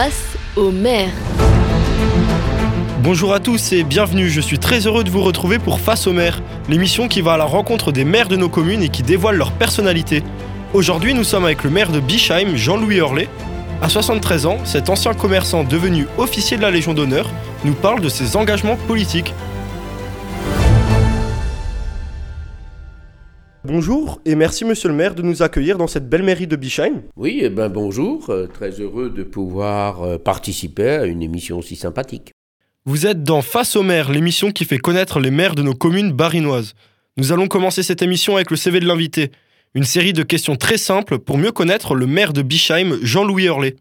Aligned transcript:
Face 0.00 0.36
au 0.54 0.70
maire. 0.70 1.10
Bonjour 3.02 3.34
à 3.34 3.40
tous 3.40 3.72
et 3.72 3.82
bienvenue, 3.82 4.28
je 4.28 4.40
suis 4.40 4.60
très 4.60 4.86
heureux 4.86 5.02
de 5.02 5.10
vous 5.10 5.22
retrouver 5.22 5.58
pour 5.58 5.80
Face 5.80 6.06
au 6.06 6.12
maire, 6.12 6.40
l'émission 6.68 7.08
qui 7.08 7.20
va 7.20 7.32
à 7.32 7.36
la 7.36 7.46
rencontre 7.46 7.90
des 7.90 8.04
maires 8.04 8.28
de 8.28 8.36
nos 8.36 8.48
communes 8.48 8.84
et 8.84 8.90
qui 8.90 9.02
dévoile 9.02 9.34
leur 9.34 9.50
personnalité. 9.50 10.22
Aujourd'hui, 10.72 11.14
nous 11.14 11.24
sommes 11.24 11.44
avec 11.44 11.64
le 11.64 11.70
maire 11.70 11.90
de 11.90 11.98
Bischheim, 11.98 12.54
Jean-Louis 12.54 12.98
Hurlet. 12.98 13.28
À 13.82 13.88
73 13.88 14.46
ans, 14.46 14.58
cet 14.62 14.88
ancien 14.88 15.14
commerçant 15.14 15.64
devenu 15.64 16.06
officier 16.16 16.56
de 16.56 16.62
la 16.62 16.70
Légion 16.70 16.94
d'honneur 16.94 17.28
nous 17.64 17.74
parle 17.74 18.00
de 18.00 18.08
ses 18.08 18.36
engagements 18.36 18.76
politiques. 18.76 19.34
Bonjour 23.68 24.18
et 24.24 24.34
merci 24.34 24.64
monsieur 24.64 24.88
le 24.88 24.94
maire 24.94 25.14
de 25.14 25.20
nous 25.20 25.42
accueillir 25.42 25.76
dans 25.76 25.88
cette 25.88 26.08
belle 26.08 26.22
mairie 26.22 26.46
de 26.46 26.56
Bischheim. 26.56 27.02
Oui, 27.16 27.40
eh 27.42 27.50
ben 27.50 27.68
bonjour, 27.68 28.30
euh, 28.30 28.46
très 28.46 28.70
heureux 28.70 29.10
de 29.10 29.22
pouvoir 29.22 30.02
euh, 30.02 30.16
participer 30.16 30.88
à 30.88 31.04
une 31.04 31.22
émission 31.22 31.58
aussi 31.58 31.76
sympathique. 31.76 32.32
Vous 32.86 33.06
êtes 33.06 33.24
dans 33.24 33.42
Face 33.42 33.76
au 33.76 33.82
maire, 33.82 34.10
l'émission 34.10 34.52
qui 34.52 34.64
fait 34.64 34.78
connaître 34.78 35.20
les 35.20 35.30
maires 35.30 35.54
de 35.54 35.60
nos 35.60 35.74
communes 35.74 36.12
barinoises. 36.12 36.72
Nous 37.18 37.30
allons 37.30 37.46
commencer 37.46 37.82
cette 37.82 38.00
émission 38.00 38.36
avec 38.36 38.50
le 38.50 38.56
CV 38.56 38.80
de 38.80 38.86
l'invité, 38.86 39.32
une 39.74 39.84
série 39.84 40.14
de 40.14 40.22
questions 40.22 40.56
très 40.56 40.78
simples 40.78 41.18
pour 41.18 41.36
mieux 41.36 41.52
connaître 41.52 41.94
le 41.94 42.06
maire 42.06 42.32
de 42.32 42.40
Bischheim, 42.40 42.96
Jean-Louis 43.02 43.44
Hurlet. 43.44 43.76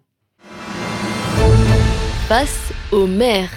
Face 2.28 2.74
au 2.92 3.08
maire. 3.08 3.52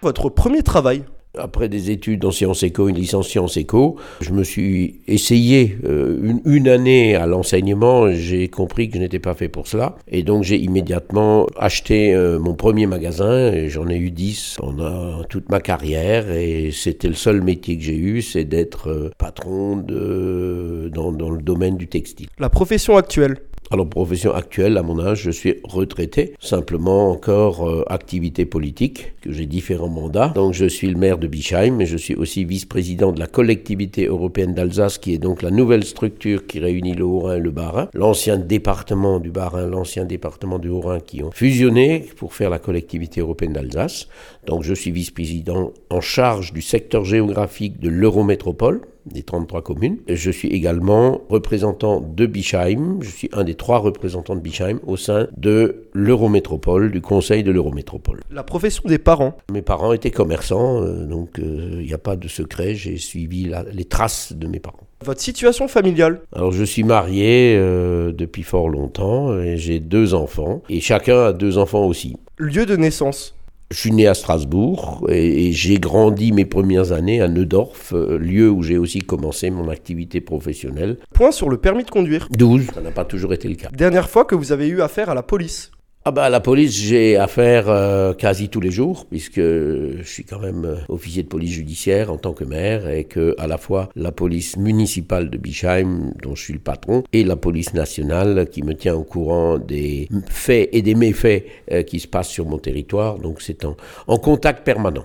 Votre 0.00 0.28
premier 0.28 0.62
travail 0.62 1.02
Après 1.38 1.68
des 1.68 1.92
études 1.92 2.24
en 2.24 2.32
sciences 2.32 2.64
éco, 2.64 2.88
une 2.88 2.96
licence 2.96 3.28
sciences 3.28 3.56
éco, 3.56 3.96
je 4.20 4.32
me 4.32 4.42
suis 4.42 5.00
essayé 5.06 5.78
euh, 5.84 6.40
une, 6.44 6.68
année 6.68 7.14
à 7.14 7.26
l'enseignement. 7.26 8.10
J'ai 8.10 8.48
compris 8.48 8.88
que 8.88 8.96
je 8.96 9.00
n'étais 9.00 9.20
pas 9.20 9.34
fait 9.34 9.48
pour 9.48 9.68
cela. 9.68 9.94
Et 10.08 10.24
donc 10.24 10.42
j'ai 10.42 10.56
immédiatement 10.56 11.46
acheté 11.56 12.12
euh, 12.14 12.40
mon 12.40 12.54
premier 12.54 12.86
magasin. 12.86 13.68
J'en 13.68 13.88
ai 13.88 13.96
eu 13.96 14.10
10 14.10 14.56
pendant 14.58 15.22
toute 15.24 15.48
ma 15.50 15.60
carrière. 15.60 16.30
Et 16.32 16.70
c'était 16.72 17.08
le 17.08 17.14
seul 17.14 17.42
métier 17.42 17.78
que 17.78 17.84
j'ai 17.84 17.96
eu, 17.96 18.22
c'est 18.22 18.44
d'être 18.44 18.88
euh, 18.88 19.10
patron 19.16 19.76
dans 19.76 21.30
le 21.30 21.42
domaine 21.42 21.76
du 21.76 21.86
textile. 21.86 22.26
La 22.40 22.48
profession 22.48 22.96
actuelle 22.96 23.36
Alors, 23.72 23.88
profession 23.88 24.34
actuelle, 24.34 24.76
à 24.78 24.82
mon 24.82 24.98
âge, 24.98 25.22
je 25.22 25.30
suis 25.30 25.60
retraité. 25.62 26.34
Simplement 26.40 27.08
encore 27.08 27.68
euh, 27.68 27.84
activité 27.88 28.44
politique, 28.44 29.12
que 29.20 29.30
j'ai 29.30 29.46
différents 29.46 29.88
mandats. 29.88 30.32
Donc, 30.34 30.54
je 30.54 30.64
suis 30.64 30.88
le 30.88 30.98
maire 30.98 31.18
de 31.18 31.28
Bischheim, 31.28 31.76
mais 31.76 31.86
je 31.86 31.96
suis 31.96 32.16
aussi 32.16 32.44
vice-président 32.44 33.12
de 33.12 33.20
la 33.20 33.28
collectivité 33.28 34.06
européenne 34.06 34.54
d'Alsace, 34.54 34.98
qui 34.98 35.14
est 35.14 35.18
donc 35.18 35.42
la 35.42 35.52
nouvelle 35.52 35.84
structure 35.84 36.48
qui 36.48 36.58
réunit 36.58 36.94
le 36.94 37.04
Haut-Rhin 37.04 37.36
et 37.36 37.40
le 37.40 37.52
Bas-Rhin. 37.52 37.88
L'ancien 37.94 38.38
département 38.38 39.20
du 39.20 39.30
Bas-Rhin, 39.30 39.68
l'ancien 39.68 40.04
département 40.04 40.58
du 40.58 40.68
Haut-Rhin 40.68 40.98
qui 40.98 41.22
ont 41.22 41.30
fusionné 41.30 42.06
pour 42.16 42.34
faire 42.34 42.50
la 42.50 42.58
collectivité 42.58 43.20
européenne 43.20 43.52
d'Alsace. 43.52 44.08
Donc, 44.48 44.64
je 44.64 44.74
suis 44.74 44.90
vice-président 44.90 45.72
en 45.90 46.00
charge 46.00 46.52
du 46.52 46.60
secteur 46.60 47.04
géographique 47.04 47.78
de 47.78 47.88
l'Eurométropole 47.88 48.80
des 49.06 49.22
33 49.22 49.62
communes. 49.62 49.98
Je 50.08 50.30
suis 50.30 50.48
également 50.48 51.20
représentant 51.28 52.00
de 52.00 52.26
Bischheim. 52.26 52.98
Je 53.00 53.10
suis 53.10 53.28
un 53.32 53.44
des 53.44 53.54
trois 53.54 53.78
représentants 53.78 54.34
de 54.36 54.40
Bischheim 54.40 54.78
au 54.86 54.96
sein 54.96 55.28
de 55.36 55.86
l'Eurométropole, 55.92 56.90
du 56.90 57.00
Conseil 57.00 57.42
de 57.42 57.50
l'Eurométropole. 57.50 58.20
La 58.30 58.42
profession 58.42 58.82
des 58.86 58.98
parents 58.98 59.36
Mes 59.52 59.62
parents 59.62 59.92
étaient 59.92 60.10
commerçants, 60.10 60.82
euh, 60.82 61.06
donc 61.06 61.38
il 61.38 61.78
n'y 61.86 61.92
a 61.94 61.98
pas 61.98 62.16
de 62.16 62.28
secret. 62.28 62.74
J'ai 62.74 62.96
suivi 62.98 63.44
la- 63.44 63.64
les 63.72 63.84
traces 63.84 64.32
de 64.32 64.46
mes 64.46 64.60
parents. 64.60 64.80
Votre 65.04 65.20
situation 65.22 65.66
familiale 65.66 66.20
Alors 66.34 66.52
je 66.52 66.62
suis 66.62 66.82
marié 66.84 67.54
euh, 67.56 68.12
depuis 68.12 68.42
fort 68.42 68.68
longtemps 68.68 69.34
et 69.40 69.56
j'ai 69.56 69.80
deux 69.80 70.12
enfants 70.12 70.62
et 70.68 70.80
chacun 70.80 71.24
a 71.26 71.32
deux 71.32 71.56
enfants 71.56 71.86
aussi. 71.86 72.16
Lieu 72.38 72.66
de 72.66 72.76
naissance 72.76 73.34
Je 73.72 73.78
suis 73.78 73.92
né 73.92 74.08
à 74.08 74.14
Strasbourg 74.14 75.06
et, 75.08 75.46
et 75.46 75.52
j'ai 75.52 75.78
grandi 75.78 76.32
mes 76.32 76.44
premières 76.44 76.90
années 76.90 77.20
à 77.20 77.28
Neudorf, 77.28 77.92
euh, 77.92 78.18
lieu 78.18 78.50
où 78.50 78.64
j'ai 78.64 78.78
aussi 78.78 78.98
commencé 78.98 79.48
mon 79.50 79.68
activité 79.68 80.20
professionnelle. 80.20 80.96
Point 81.14 81.30
sur 81.30 81.48
le 81.48 81.56
permis 81.56 81.84
de 81.84 81.90
conduire. 81.90 82.26
12, 82.32 82.66
ça 82.74 82.80
n'a 82.80 82.90
pas 82.90 83.04
toujours 83.04 83.32
été 83.32 83.48
le 83.48 83.54
cas. 83.54 83.68
Dernière 83.72 84.10
fois 84.10 84.24
que 84.24 84.34
vous 84.34 84.50
avez 84.50 84.66
eu 84.66 84.82
affaire 84.82 85.08
à 85.08 85.14
la 85.14 85.22
police 85.22 85.70
Ah 86.02 86.12
bah 86.12 86.24
à 86.24 86.30
la 86.30 86.40
police, 86.40 86.74
j'ai 86.74 87.18
affaire 87.18 87.68
euh, 87.68 88.14
quasi 88.14 88.48
tous 88.48 88.60
les 88.60 88.70
jours 88.70 89.04
puisque 89.04 89.38
je 89.38 90.02
suis 90.02 90.24
quand 90.24 90.38
même 90.38 90.64
euh, 90.64 90.76
officier 90.88 91.22
de 91.22 91.28
police 91.28 91.50
judiciaire 91.50 92.10
en 92.10 92.16
tant 92.16 92.32
que 92.32 92.42
maire 92.42 92.88
et 92.88 93.04
que 93.04 93.34
à 93.38 93.46
la 93.46 93.58
fois 93.58 93.90
la 93.96 94.10
police 94.10 94.56
municipale 94.56 95.28
de 95.28 95.36
Bischheim 95.36 96.14
dont 96.22 96.34
je 96.34 96.42
suis 96.42 96.52
le 96.54 96.58
patron 96.58 97.04
et 97.12 97.22
la 97.22 97.36
police 97.36 97.74
nationale 97.74 98.48
qui 98.50 98.62
me 98.62 98.72
tient 98.72 98.94
au 98.94 99.04
courant 99.04 99.58
des 99.58 100.08
faits 100.30 100.70
et 100.72 100.80
des 100.80 100.94
méfaits 100.94 101.44
euh, 101.70 101.82
qui 101.82 102.00
se 102.00 102.08
passent 102.08 102.30
sur 102.30 102.46
mon 102.46 102.56
territoire. 102.56 103.18
Donc 103.18 103.42
c'est 103.42 103.66
en, 103.66 103.76
en 104.06 104.16
contact 104.16 104.64
permanent. 104.64 105.04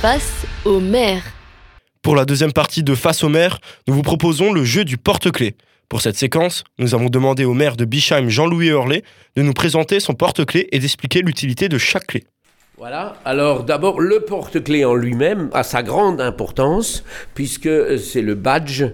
Face 0.00 0.46
au 0.64 0.80
maire. 0.80 1.22
Pour 2.00 2.16
la 2.16 2.24
deuxième 2.24 2.54
partie 2.54 2.82
de 2.82 2.94
Face 2.94 3.22
au 3.24 3.28
maire, 3.28 3.58
nous 3.88 3.92
vous 3.92 4.02
proposons 4.02 4.54
le 4.54 4.64
jeu 4.64 4.86
du 4.86 4.96
porte-clés. 4.96 5.54
Pour 5.88 6.00
cette 6.00 6.16
séquence, 6.16 6.64
nous 6.78 6.94
avons 6.94 7.08
demandé 7.08 7.44
au 7.44 7.54
maire 7.54 7.76
de 7.76 7.84
Bischheim, 7.84 8.28
Jean-Louis 8.28 8.68
Hurlet, 8.68 9.02
de 9.36 9.42
nous 9.42 9.52
présenter 9.52 10.00
son 10.00 10.14
porte-clés 10.14 10.68
et 10.72 10.80
d'expliquer 10.80 11.22
l'utilité 11.22 11.68
de 11.68 11.78
chaque 11.78 12.08
clé. 12.08 12.24
Voilà, 12.78 13.16
alors 13.24 13.64
d'abord 13.64 14.02
le 14.02 14.20
porte-clés 14.20 14.84
en 14.84 14.94
lui-même 14.94 15.48
a 15.54 15.62
sa 15.62 15.82
grande 15.82 16.20
importance 16.20 17.04
puisque 17.32 17.70
c'est 17.98 18.20
le 18.20 18.34
badge 18.34 18.84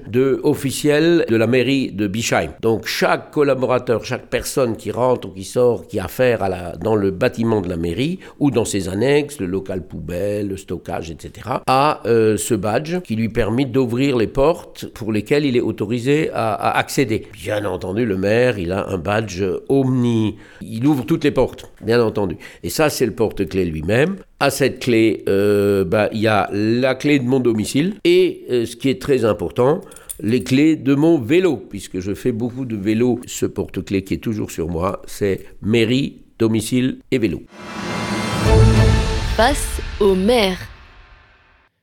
officiel 0.44 1.24
de 1.28 1.34
la 1.34 1.48
mairie 1.48 1.90
de 1.90 2.06
Bischheim. 2.06 2.50
Donc 2.60 2.86
chaque 2.86 3.32
collaborateur, 3.32 4.04
chaque 4.04 4.26
personne 4.26 4.76
qui 4.76 4.92
rentre 4.92 5.26
ou 5.26 5.32
qui 5.32 5.42
sort, 5.42 5.88
qui 5.88 5.98
a 5.98 6.04
affaire 6.04 6.48
dans 6.80 6.94
le 6.94 7.10
bâtiment 7.10 7.60
de 7.60 7.68
la 7.68 7.76
mairie 7.76 8.20
ou 8.38 8.52
dans 8.52 8.64
ses 8.64 8.88
annexes, 8.88 9.40
le 9.40 9.46
local 9.46 9.82
poubelle, 9.82 10.46
le 10.46 10.56
stockage, 10.56 11.10
etc., 11.10 11.48
a 11.66 12.02
euh, 12.06 12.36
ce 12.36 12.54
badge 12.54 13.00
qui 13.00 13.16
lui 13.16 13.30
permet 13.30 13.64
d'ouvrir 13.64 14.16
les 14.16 14.28
portes 14.28 14.86
pour 14.94 15.10
lesquelles 15.10 15.44
il 15.44 15.56
est 15.56 15.60
autorisé 15.60 16.30
à, 16.32 16.78
accéder. 16.78 17.26
Bien 17.32 17.64
entendu, 17.64 18.06
le 18.06 18.16
maire, 18.16 18.60
il 18.60 18.70
a 18.70 18.86
un 18.88 18.98
badge 18.98 19.42
omni, 19.68 20.36
il 20.60 20.86
ouvre 20.86 21.04
toutes 21.04 21.24
les 21.24 21.32
portes, 21.32 21.72
bien 21.84 22.00
entendu. 22.00 22.36
Et 22.62 22.70
ça, 22.70 22.88
c'est 22.88 23.06
le 23.06 23.12
porte-clés 23.12 23.71
lui-même. 23.72 24.16
À 24.38 24.50
cette 24.50 24.78
clé, 24.78 25.24
euh, 25.28 25.84
bah, 25.84 26.08
il 26.12 26.20
y 26.20 26.28
a 26.28 26.48
la 26.52 26.94
clé 26.94 27.18
de 27.18 27.24
mon 27.24 27.40
domicile 27.40 27.94
et 28.04 28.44
euh, 28.50 28.66
ce 28.66 28.76
qui 28.76 28.88
est 28.88 29.00
très 29.00 29.24
important, 29.24 29.80
les 30.20 30.44
clés 30.44 30.76
de 30.76 30.94
mon 30.94 31.18
vélo, 31.18 31.56
puisque 31.56 31.98
je 31.98 32.14
fais 32.14 32.32
beaucoup 32.32 32.64
de 32.64 32.76
vélo. 32.76 33.20
Ce 33.26 33.46
porte-clés 33.46 34.04
qui 34.04 34.14
est 34.14 34.18
toujours 34.18 34.50
sur 34.50 34.68
moi, 34.68 35.02
c'est 35.06 35.44
mairie, 35.62 36.22
domicile 36.38 36.98
et 37.10 37.18
vélo. 37.18 37.42
Face 39.36 39.80
au 40.00 40.14
maire. 40.14 40.58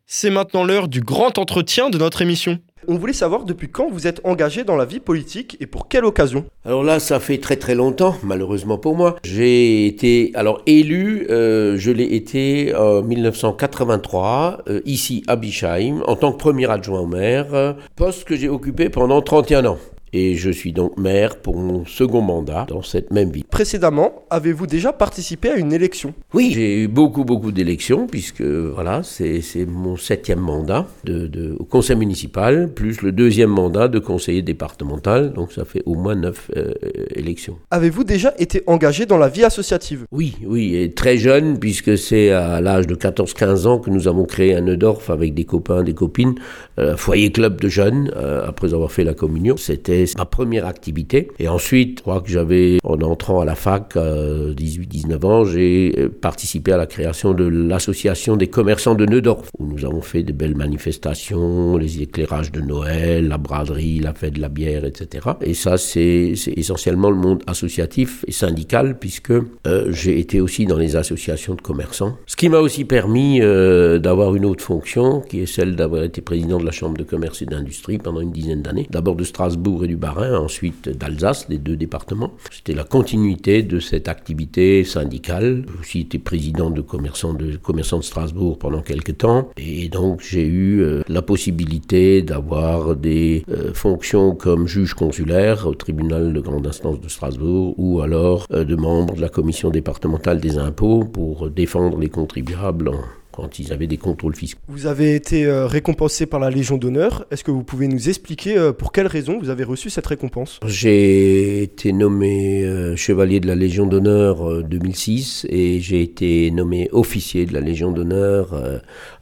C'est 0.06 0.30
maintenant 0.32 0.64
l'heure 0.64 0.88
du 0.88 1.02
grand 1.02 1.38
entretien 1.38 1.90
de 1.90 1.98
notre 1.98 2.22
émission. 2.22 2.60
On 2.88 2.96
voulait 2.96 3.14
savoir 3.14 3.44
depuis 3.44 3.68
quand 3.68 3.90
vous 3.90 4.08
êtes 4.08 4.22
engagé 4.24 4.64
dans 4.64 4.78
la 4.78 4.86
vie 4.86 5.02
politique 5.02 5.58
et 5.60 5.68
pour 5.68 5.90
quelle 5.90 6.06
occasion 6.06 6.46
Alors 6.64 6.82
là, 6.84 7.00
ça 7.00 7.20
fait 7.20 7.38
très 7.38 7.58
très 7.58 7.76
longtemps, 7.76 8.16
malheureusement 8.24 8.78
pour 8.78 8.96
moi. 8.96 9.18
J'ai 9.24 9.86
été 9.86 10.32
alors 10.34 10.62
élu, 10.66 11.28
euh, 11.30 11.78
je 11.78 11.92
l'ai 11.92 12.16
été 12.16 12.74
en 12.74 13.02
1983, 13.04 14.60
euh, 14.70 14.82
ici 14.86 15.24
à 15.28 15.36
Bischheim, 15.36 16.04
en 16.08 16.16
tant 16.16 16.32
que 16.32 16.38
premier 16.38 16.72
adjoint 16.72 17.02
au 17.02 17.08
maire, 17.08 17.54
euh, 17.54 17.74
poste 17.98 18.24
que 18.24 18.38
j'ai 18.38 18.48
occupé 18.48 18.90
pendant 18.90 19.22
31 19.22 19.66
ans. 19.66 19.78
Et 20.14 20.36
je 20.36 20.50
suis 20.50 20.74
donc 20.74 20.98
maire 20.98 21.38
pour 21.38 21.58
mon 21.58 21.86
second 21.86 22.22
mandat 22.22 22.66
dans 22.68 22.82
cette 22.82 23.12
même 23.12 23.30
ville. 23.32 23.44
Précédemment, 23.46 24.24
avez-vous 24.30 24.68
déjà 24.68 24.92
participé 24.94 25.50
à 25.50 25.56
une 25.56 25.74
élection? 25.74 26.14
Oui, 26.34 26.52
j'ai 26.54 26.84
eu 26.84 26.88
beaucoup, 26.88 27.24
beaucoup 27.26 27.52
d'élections, 27.52 28.08
puisque 28.08 28.42
voilà, 28.42 29.02
c'est 29.04 29.42
mon 29.68 29.98
septième 29.98 30.40
mandat 30.40 30.88
de, 31.04 31.28
de- 31.28 31.56
au 31.60 31.64
conseil 31.64 31.96
municipal, 31.96 32.72
plus 32.74 33.02
le 33.02 33.12
deuxième 33.12 33.50
mandat 33.50 33.88
de 33.88 34.00
conseiller 34.00 34.42
départemental, 34.42 35.34
donc 35.34 35.52
ça 35.52 35.66
fait 35.66 35.84
au 35.86 35.96
moins 35.96 36.16
neuf 36.16 36.50
euh, 36.56 36.74
élections. 37.16 37.58
Avez-vous 37.72 38.04
déjà 38.04 38.34
été 38.40 38.64
engagé 38.68 39.06
dans 39.06 39.18
la 39.18 39.28
vie 39.30 39.44
associative? 39.44 40.06
Oui, 40.12 40.36
oui, 40.46 40.76
et 40.76 40.92
très 40.94 41.18
jeune, 41.18 41.60
puisque 41.60 41.98
c'est 41.98 42.32
à 42.32 42.62
l'âge 42.62 42.88
de 42.88 42.96
14-15 42.96 43.68
ans 43.68 43.80
que 43.80 43.90
nous 43.90 44.08
avons 44.08 44.26
créé 44.26 44.56
un 44.56 44.62
Neudorf 44.62 45.10
avec 45.10 45.34
des 45.34 45.46
copains, 45.46 45.84
des 45.84 45.94
copines, 45.94 46.36
euh, 46.80 46.94
un 46.94 46.98
foyer 46.98 47.32
club 47.32 47.62
de 47.62 47.70
jeunes, 47.70 48.12
euh, 48.16 48.48
après 48.48 48.74
avoir 48.74 48.92
fait 48.92 49.04
la 49.04 49.14
communion. 49.14 49.58
C'était 49.58 49.99
ma 50.18 50.26
première 50.26 50.66
activité. 50.66 51.30
Et 51.40 51.48
ensuite, 51.48 52.00
je 52.00 52.02
crois 52.04 52.22
que 52.22 52.30
j'avais, 52.30 52.80
en 52.84 53.00
entrant 53.02 53.40
à 53.40 53.46
la 53.46 53.56
fac, 53.56 53.96
euh, 53.96 54.54
18-19 54.54 55.26
ans, 55.26 55.46
j'ai 55.46 55.96
euh, 55.98 56.10
participé 56.10 56.72
à 56.72 56.78
la 56.78 56.86
création 56.86 57.34
de 57.34 57.46
l'association 57.46 58.36
des 58.36 58.48
commerçants 58.48 58.96
de 58.96 59.06
Neudorf, 59.06 59.50
où 59.58 59.66
nous 59.66 59.86
avons 59.86 60.02
fait 60.02 60.24
de 60.24 60.32
belles 60.32 60.56
manifestations, 60.56 61.78
les 61.78 62.02
éclairages 62.02 62.52
de 62.52 62.62
Noël, 62.62 63.28
la 63.28 63.38
braderie, 63.38 64.00
la 64.00 64.14
fête 64.14 64.34
de 64.34 64.42
la 64.42 64.50
bière, 64.50 64.86
etc. 64.86 65.30
Et 65.42 65.54
ça, 65.54 65.78
c'est 65.78 66.34
essentiellement 66.56 67.10
le 67.10 67.18
monde 67.18 67.44
associatif 67.48 68.24
et 68.28 68.32
syndical, 68.32 68.98
puisque 69.00 69.32
euh, 69.32 69.92
j'ai 69.92 70.20
été 70.20 70.42
aussi 70.42 70.66
dans 70.66 70.78
les 70.78 70.96
associations 70.96 71.56
de 71.56 71.62
commerçants. 71.62 72.18
Ce 72.26 72.36
qui 72.36 72.50
m'a 72.50 72.60
aussi 72.60 72.86
permis 72.86 73.40
euh, 73.42 74.00
d'avoir 74.00 74.36
une 74.36 74.46
autre 74.46 74.64
fonction, 74.64 75.22
qui 75.22 75.42
est 75.42 75.46
celle 75.46 75.76
d'avoir 75.76 76.04
été 76.04 76.22
président 76.22 76.60
de 76.60 76.66
la 76.66 76.72
Chambre 76.72 76.98
de 76.98 77.04
commerce 77.04 77.42
et 77.42 77.46
d'industrie 77.46 77.98
pendant 77.98 78.22
une 78.22 78.32
dizaine 78.32 78.62
d'années. 78.62 78.88
D'abord 78.90 79.16
de 79.16 79.24
Strasbourg 79.24 79.84
et 79.84 79.88
du 79.90 79.98
Bas-Rhin, 79.98 80.38
ensuite 80.38 80.88
d'Alsace, 80.88 81.48
les 81.50 81.58
deux 81.58 81.76
départements. 81.76 82.32
C'était 82.52 82.76
la 82.76 82.84
continuité 82.84 83.64
de 83.64 83.80
cette 83.80 84.08
activité 84.08 84.84
syndicale. 84.84 85.66
J'ai 85.68 85.80
aussi 85.80 86.00
été 86.02 86.20
président 86.20 86.70
de 86.70 86.82
commerçants 86.82 87.34
de, 87.34 87.54
de 87.54 88.02
Strasbourg 88.04 88.60
pendant 88.60 88.82
quelques 88.82 89.18
temps. 89.18 89.50
Et 89.58 89.90
donc 89.90 90.22
j'ai 90.22 90.46
eu 90.46 90.82
euh, 90.82 91.02
la 91.08 91.24
possibilité 91.24 92.22
d'avoir 92.22 92.96
des 92.96 93.44
euh, 93.50 93.74
fonctions 93.74 94.36
comme 94.36 94.68
juge 94.68 94.94
consulaire 94.94 95.66
au 95.66 95.74
tribunal 95.74 96.34
de 96.34 96.40
grande 96.40 96.68
instance 96.68 97.02
de 97.02 97.10
Strasbourg 97.10 97.74
ou 97.78 98.02
alors 98.02 98.46
euh, 98.52 98.64
de 98.64 98.76
membre 98.76 99.16
de 99.16 99.22
la 99.22 99.30
commission 99.30 99.72
départementale 99.72 100.40
des 100.40 100.60
impôts 100.60 101.04
pour 101.04 101.50
défendre 101.50 101.98
les 101.98 102.10
contribuables 102.10 102.92
quand 103.32 103.60
ils 103.60 103.72
avaient 103.72 103.88
des 103.88 103.98
contrôles 103.98 104.36
fiscaux. 104.36 104.60
Vous 104.68 104.86
avez 104.86 105.16
été 105.16 105.46
euh, 105.46 105.68
récompensé 105.68 106.26
par 106.26 106.40
la 106.40 106.50
Légion 106.50 106.78
d'honneur. 106.78 107.26
Est-ce 107.32 107.44
que 107.44 107.52
vous 107.52 107.64
pouvez 107.64 107.88
nous 107.88 108.10
expliquer 108.10 108.58
euh, 108.58 108.74
pour 108.74 108.92
quelles 108.92 109.08
raisons 109.08 109.40
vous 109.40 109.50
avez 109.50 109.64
reçu 109.64 109.90
cette 109.90 110.08
récompense? 110.08 110.60
J'ai 110.66 111.64
été 111.64 111.94
nommé 111.94 112.64
euh, 112.64 112.96
chevalier 112.96 113.40
de 113.40 113.48
la 113.48 113.56
Légion 113.56 113.86
d'honneur 113.86 114.64
2006 114.64 115.46
et 115.50 115.80
j'ai 115.80 116.02
été 116.02 116.52
nommé 116.52 116.90
officier 116.92 117.46
de 117.46 117.54
la 117.54 117.62
Légion 117.62 117.92
d'honneur. 117.92 118.54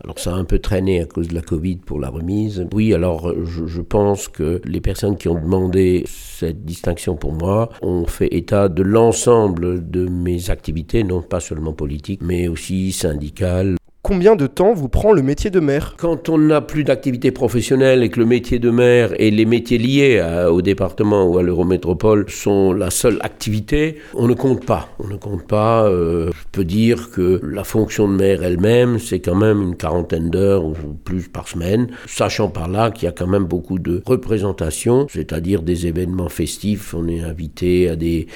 alors 0.04 0.20
ça 0.20 0.32
a 0.32 0.36
un 0.36 0.46
peu 0.46 0.60
traîné 0.60 1.02
à 1.02 1.06
cause 1.06 1.28
de 1.28 1.36
la 1.36 1.42
Covid 1.42 1.78
pour 1.78 2.00
la 2.00 2.10
remise. 2.10 2.66
Oui, 2.74 2.94
alors 2.94 3.34
je, 3.46 3.66
je 3.66 3.82
pense 3.82 4.28
que 4.28 4.62
les 4.66 4.82
personnes 4.82 5.18
qui 5.18 5.28
ont 5.28 5.40
demandé 5.40 6.06
cette 6.08 6.66
distinction 6.66 7.16
pour 7.16 7.34
moi 7.34 7.70
ont 7.82 8.06
fait 8.06 8.34
état 8.36 8.70
de 8.70 8.84
l'ensemble 8.84 9.90
de 9.90 10.08
mes 10.08 10.50
activités, 10.50 11.04
non 11.04 11.22
pas 11.22 11.40
seulement 11.40 11.74
politiques, 11.74 12.22
mais 12.22 12.48
aussi 12.48 12.92
syndicales, 12.92 13.77
combien 14.08 14.38
de 14.38 14.48
temps 14.48 14.74
vous 14.74 14.88
prend 14.88 15.12
le 15.12 15.22
métier 15.22 15.50
de 15.50 15.60
maire 15.60 15.96
Quand 15.98 16.30
on 16.30 16.38
n'a 16.38 16.62
plus 16.62 16.86
d'activité 16.86 17.32
professionnelle 17.32 18.04
et 18.04 18.10
que 18.10 18.22
le 18.22 18.26
métier 18.26 18.58
de 18.58 18.70
maire 18.70 19.12
et 19.20 19.32
les 19.32 19.44
métiers 19.46 19.78
liés 19.78 20.24
au 20.50 20.62
département 20.62 21.26
ou 21.26 21.38
à 21.38 21.44
l'Eurométropole 21.44 22.30
sont 22.30 22.72
la 22.72 22.90
seule 22.90 23.18
activité, 23.20 23.98
on 24.14 24.30
ne 24.30 24.34
compte 24.34 24.66
pas. 24.66 24.88
On 25.00 25.08
ne 25.08 25.18
compte 25.18 25.46
pas. 25.46 25.84
Euh, 25.84 26.32
je 26.32 26.44
peux 26.54 26.64
dire 26.64 27.12
que 27.12 27.42
la 27.44 27.66
fonction 27.66 28.08
de 28.08 28.14
maire 28.14 28.44
elle-même, 28.44 28.98
c'est 28.98 29.20
quand 29.20 29.36
même 29.36 29.62
une 29.62 29.76
quarantaine 29.76 30.30
d'heures 30.30 30.64
ou 30.64 30.74
plus 31.04 31.28
par 31.28 31.50
semaine, 31.50 31.90
sachant 32.06 32.48
par 32.48 32.70
là 32.70 32.92
qu'il 32.92 33.08
y 33.08 33.10
a 33.10 33.12
quand 33.12 33.28
même 33.28 33.44
beaucoup 33.44 33.78
de 33.78 34.02
représentations, 34.06 35.08
c'est-à-dire 35.10 35.64
des 35.64 35.86
événements 35.86 36.30
festifs. 36.30 36.94
On 36.94 37.10
est 37.10 37.20
invité 37.20 37.90
à 37.90 37.98
des, 37.98 38.28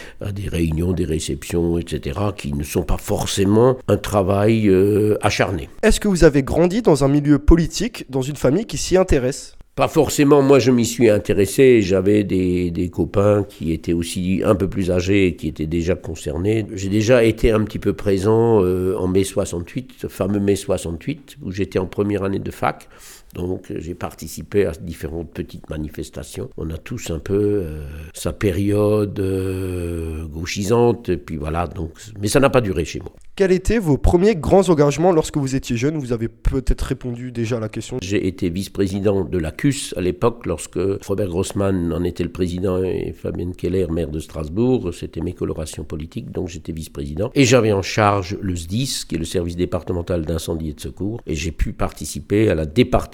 réunions, 0.52 0.92
des 0.92 1.06
réceptions, 1.06 1.78
etc., 1.78 2.20
qui 2.36 2.52
ne 2.52 2.64
sont 2.64 2.84
pas 2.84 2.98
forcément 2.98 3.78
un 3.88 3.98
travail 3.98 4.68
euh, 4.68 5.18
acharné. 5.22 5.61
Est-ce 5.84 6.00
que 6.00 6.08
vous 6.08 6.24
avez 6.24 6.44
grandi 6.44 6.82
dans 6.82 7.04
un 7.04 7.08
milieu 7.08 7.40
politique, 7.40 8.06
dans 8.10 8.22
une 8.22 8.36
famille 8.36 8.66
qui 8.66 8.78
s'y 8.78 8.98
intéresse? 8.98 9.56
Pas 9.76 9.88
forcément, 9.88 10.42
moi 10.42 10.60
je 10.60 10.70
m'y 10.70 10.86
suis 10.86 11.10
intéressé, 11.10 11.82
j'avais 11.82 12.26
des, 12.26 12.90
copains 12.92 13.46
qui 13.48 13.72
étaient 13.72 13.94
aussi 13.94 14.42
un 14.44 14.54
peu 14.54 14.68
plus 14.68 14.92
âgés 14.92 15.28
et 15.28 15.36
qui 15.38 15.48
étaient 15.48 15.66
déjà 15.66 15.96
concernés. 15.96 16.68
J'ai 16.74 16.90
déjà 16.90 17.24
été 17.24 17.52
un 17.52 17.64
petit 17.64 17.80
peu 17.80 17.94
présent 17.94 18.62
euh, 18.62 18.98
en 18.98 19.08
mai 19.08 19.24
68, 19.24 19.94
ce 19.98 20.08
fameux 20.08 20.42
mai 20.42 20.58
68, 20.58 21.38
où 21.42 21.52
j'étais 21.52 21.80
en 21.80 21.86
première 21.86 22.24
année 22.24 22.40
de 22.40 22.52
fac. 22.52 22.90
Donc 23.34 23.72
j'ai 23.76 23.96
participé 23.96 24.66
à 24.66 24.72
différentes 24.72 25.32
petites 25.32 25.70
manifestations. 25.70 26.50
On 26.58 26.70
a 26.70 26.78
tous 26.78 27.12
un 27.12 27.20
peu 27.20 27.34
euh, 27.34 27.84
sa 28.14 28.34
période 28.34 29.20
euh, 29.20 30.26
gauchisante, 30.28 31.10
et 31.10 31.18
puis 31.18 31.38
voilà. 31.38 31.68
Donc, 31.68 31.92
mais 32.20 32.28
ça 32.28 32.40
n'a 32.40 32.50
pas 32.50 32.62
duré 32.62 32.86
chez 32.86 33.00
moi. 33.00 33.12
Quels 33.36 33.54
étaient 33.54 33.80
vos 33.80 33.98
premiers 33.98 34.36
grands 34.36 34.70
engagements 34.70 35.12
lorsque 35.12 35.38
vous 35.38 35.56
étiez 35.56 35.78
jeune? 35.78 35.98
Vous 35.98 36.12
avez 36.12 36.28
peut-être 36.28 36.82
répondu 36.82 37.32
déjà 37.32 37.58
à 37.58 37.60
la 37.60 37.70
question. 37.70 37.98
J'ai 38.02 38.28
été 38.28 38.50
vice-président 38.50 39.24
de 39.24 39.38
la 39.38 39.52
CUS 39.52 39.94
à 39.96 40.02
l'époque, 40.02 40.46
lorsque 40.46 40.80
Robert 41.08 41.28
Grossman 41.28 41.94
en 41.94 42.04
était 42.04 42.24
le 42.24 42.32
président 42.32 42.84
et 42.84 43.14
Fabien 43.14 43.52
Keller, 43.52 43.88
maire 43.90 44.10
de 44.10 44.20
Strasbourg. 44.20 44.94
C'était 44.94 45.22
mes 45.22 45.34
colorations 45.34 45.84
politiques, 45.84 46.32
donc 46.32 46.50
j'étais 46.50 46.74
vice-président. 46.74 47.32
Et 47.34 47.46
j'avais 47.46 47.72
en 47.72 47.82
charge 47.82 48.38
le 48.42 48.56
SDIS, 48.56 49.06
qui 49.08 49.16
est 49.16 49.20
le 49.20 49.26
service 49.26 49.56
départemental 49.56 50.26
d'incendie 50.26 50.70
et 50.70 50.74
de 50.74 50.82
secours. 50.82 51.22
Et 51.26 51.36
j'ai 51.36 51.52
pu 51.52 51.74
participer 51.74 52.50
à 52.50 52.56
la 52.56 52.66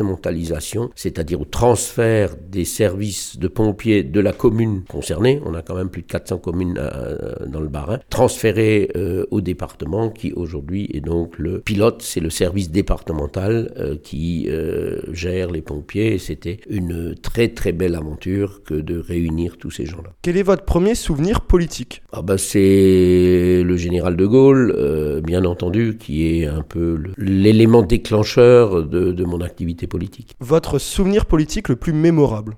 départementalisation, 0.07 0.89
c'est-à-dire 0.95 1.41
au 1.41 1.45
transfert 1.45 2.35
des 2.49 2.65
services 2.65 3.37
de 3.37 3.47
pompiers 3.47 4.03
de 4.03 4.19
la 4.19 4.33
commune 4.33 4.83
concernée. 4.87 5.41
On 5.45 5.53
a 5.53 5.61
quand 5.61 5.75
même 5.75 5.89
plus 5.89 6.01
de 6.01 6.07
400 6.07 6.37
communes 6.37 6.77
euh, 6.79 7.33
dans 7.47 7.59
le 7.59 7.67
Bas-Rhin, 7.67 7.99
transférées 8.09 8.89
euh, 8.95 9.25
au 9.31 9.41
département 9.41 10.09
qui 10.09 10.33
aujourd'hui 10.33 10.89
est 10.93 11.01
donc 11.01 11.37
le 11.37 11.59
pilote, 11.59 12.01
c'est 12.01 12.19
le 12.19 12.29
service 12.29 12.71
départemental 12.71 13.73
euh, 13.77 13.95
qui 14.01 14.47
euh, 14.49 15.01
gère 15.11 15.51
les 15.51 15.61
pompiers. 15.61 16.17
C'était 16.17 16.59
une 16.69 17.15
très 17.15 17.49
très 17.49 17.71
belle 17.71 17.95
aventure 17.95 18.63
que 18.63 18.73
de 18.73 18.99
réunir 18.99 19.57
tous 19.57 19.71
ces 19.71 19.85
gens-là. 19.85 20.11
Quel 20.21 20.37
est 20.37 20.43
votre 20.43 20.65
premier 20.65 20.95
souvenir 20.95 21.41
politique? 21.41 22.01
Ah 22.11 22.21
bah 22.21 22.37
C'est 22.37 23.61
le 23.63 23.77
général 23.77 24.15
de 24.15 24.25
Gaulle, 24.25 24.73
euh, 24.77 25.21
bien 25.21 25.45
entendu, 25.45 25.97
qui 25.97 26.27
est 26.27 26.45
un 26.45 26.61
peu 26.61 26.99
l'élément 27.17 27.81
déclencheur 27.81 28.83
de, 28.83 29.11
de 29.11 29.23
mon 29.23 29.41
activité 29.41 29.87
politique. 29.97 30.35
Votre 30.39 30.77
souvenir 30.77 31.25
politique 31.25 31.69
le 31.69 31.75
plus 31.75 31.93
mémorable 31.93 32.55